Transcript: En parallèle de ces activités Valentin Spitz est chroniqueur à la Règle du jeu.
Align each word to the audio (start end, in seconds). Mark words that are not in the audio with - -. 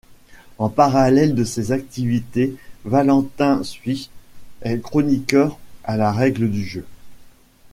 En 0.57 0.69
parallèle 0.69 1.35
de 1.35 1.43
ces 1.43 1.71
activités 1.71 2.55
Valentin 2.85 3.61
Spitz 3.63 4.09
est 4.63 4.81
chroniqueur 4.81 5.59
à 5.83 5.95
la 5.95 6.11
Règle 6.11 6.49
du 6.49 6.65
jeu. 6.65 6.87